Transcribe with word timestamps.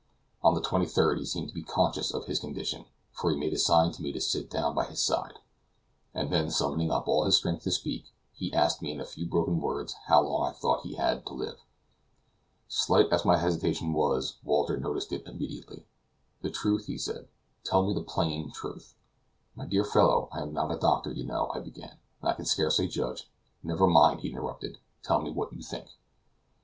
On 0.41 0.55
the 0.55 0.61
23d 0.61 1.19
he 1.19 1.25
seemed 1.27 1.49
to 1.49 1.53
be 1.53 1.61
conscious 1.61 2.11
of 2.11 2.25
his 2.25 2.39
condition, 2.39 2.85
for 3.11 3.29
he 3.29 3.37
made 3.37 3.53
a 3.53 3.57
sign 3.59 3.91
to 3.91 4.01
me 4.01 4.11
to 4.11 4.19
sit 4.19 4.49
down 4.49 4.73
by 4.73 4.85
his 4.85 4.99
side, 4.99 5.37
and 6.11 6.33
then 6.33 6.49
summoning 6.49 6.89
up 6.89 7.07
all 7.07 7.23
his 7.23 7.37
strength 7.37 7.61
to 7.65 7.71
speak, 7.71 8.05
he 8.33 8.51
asked 8.51 8.81
me 8.81 8.91
in 8.91 8.99
a 8.99 9.05
few 9.05 9.27
broken 9.27 9.61
words 9.61 9.93
how 10.07 10.23
long 10.23 10.47
I 10.49 10.53
thought 10.53 10.81
he 10.81 10.95
had 10.95 11.23
to 11.27 11.35
live? 11.35 11.59
Slight 12.67 13.09
as 13.11 13.25
my 13.25 13.37
hesitation 13.37 13.93
was, 13.93 14.37
Walter 14.43 14.75
noticed 14.79 15.11
it 15.13 15.21
immediately. 15.27 15.85
"The 16.41 16.49
truth," 16.49 16.87
he 16.87 16.97
said; 16.97 17.27
"tell 17.63 17.85
me 17.85 17.93
the 17.93 18.01
plain 18.01 18.49
truth." 18.51 18.95
"My 19.55 19.67
dear 19.67 19.85
fellow, 19.85 20.29
I 20.31 20.41
am 20.41 20.51
not 20.51 20.71
a 20.73 20.79
doctor, 20.79 21.11
you 21.11 21.25
know," 21.25 21.51
I 21.53 21.59
began, 21.59 21.99
"and 22.23 22.29
I 22.31 22.33
can 22.33 22.45
scarcely 22.45 22.87
judge" 22.87 23.29
"Never 23.61 23.85
mind," 23.85 24.21
he 24.21 24.31
interrupted, 24.31 24.79
"tell 25.03 25.21
me 25.21 25.29
just 25.29 25.37
what 25.37 25.53
you 25.53 25.61
think." 25.61 25.89